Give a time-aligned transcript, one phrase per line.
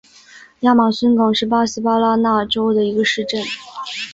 [0.61, 3.39] 亚马孙港是巴西巴拉那州的一个市镇。